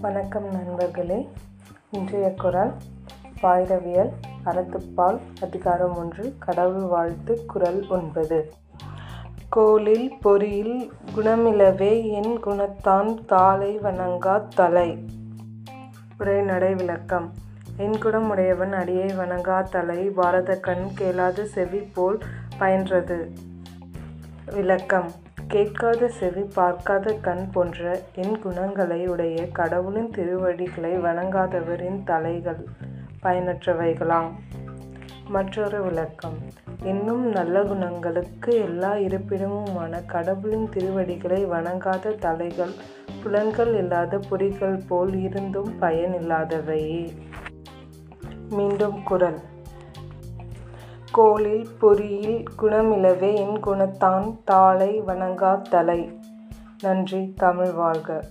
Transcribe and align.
வணக்கம் 0.00 0.44
நண்பர்களே. 0.44 1.28
இன்றைய 1.90 2.34
குரல் 2.34 2.72
பாயிரவியல் 3.42 4.10
அறத்துப்பால் 4.44 5.18
அதிகாரம் 5.42 5.96
ஒன்று 5.96 6.36
கடவுள் 6.38 6.82
வாழ்த்து 6.82 7.44
குரல் 7.46 7.86
ஒன்பது. 7.88 8.52
கோலில் 9.48 10.12
பொறியில் 10.22 10.90
குணமிலவே 11.16 12.10
என் 12.10 12.44
குணத்தான் 12.44 13.24
தாளை 13.24 13.78
வணங்காத் 13.78 14.48
தலை. 14.54 15.04
உரைநடை 16.18 16.74
விளக்கம். 16.74 17.32
என் 17.76 17.98
குணமுடையவன் 18.02 18.72
அடியை 18.72 19.06
வணங்கா 19.06 19.62
தலை 19.62 20.10
பாரத 20.10 20.58
கண் 20.58 20.88
கேளாத 20.94 21.44
செவி 21.44 21.78
போல் 21.78 22.18
பயின்றது. 22.58 23.28
விளக்கம். 24.54 25.10
கேட்காத 25.48 26.08
செவி 26.08 26.42
பார்க்காத 26.54 27.12
கண் 27.12 27.50
போன்ற 27.50 28.00
என் 28.14 28.38
குணங்களை 28.38 29.06
உடைய 29.06 29.48
கடவுளின் 29.48 30.10
திருவடிகளை 30.10 30.98
வணங்காதவரின் 30.98 32.04
தலைகள் 32.04 32.66
பயனற்றவைகளாம். 33.22 34.30
மற்றொரு 35.28 35.82
விளக்கம். 35.82 36.36
இன்னும் 36.82 37.30
நல்ல 37.30 37.62
குணங்களுக்கு 37.62 38.54
எல்லா 38.54 38.92
இருப்பிடமுமான 38.94 40.04
கடவுளின் 40.06 40.68
திருவடிகளை 40.70 41.46
வணங்காத 41.46 42.14
தலைகள் 42.14 42.72
புலன்கள் 43.22 43.74
இல்லாத 43.74 44.20
பொறிகள் 44.30 44.80
போல் 44.88 45.14
இருந்தும் 45.22 45.72
பயனில்லாதவையே 45.80 47.08
மீண்டும் 48.50 49.02
குரல். 49.02 49.38
கோளில் 51.12 51.66
பொறியில் 51.80 52.42
குணமிலவே 52.62 53.30
என் 53.34 53.58
குணத்தான் 53.66 54.26
தாளை 54.44 55.02
வணங்கா 55.06 55.52
தலை 55.70 56.00
நன்றி 56.80 57.32
தமிழ் 57.36 57.72
வாழ்க. 57.72 58.24